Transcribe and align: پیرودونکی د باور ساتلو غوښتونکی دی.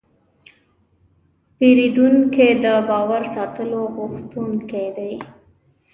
پیرودونکی 1.57 2.49
د 2.63 2.65
باور 2.89 3.23
ساتلو 3.35 3.81
غوښتونکی 3.95 4.87
دی. 4.97 5.13